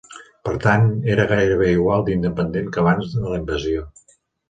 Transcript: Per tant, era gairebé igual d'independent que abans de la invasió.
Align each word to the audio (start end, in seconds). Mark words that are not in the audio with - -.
Per 0.47 0.53
tant, 0.63 0.85
era 1.17 1.27
gairebé 1.33 1.69
igual 1.75 2.07
d'independent 2.09 2.73
que 2.75 2.85
abans 2.87 3.17
de 3.23 3.27
la 3.33 3.43
invasió. 3.47 3.89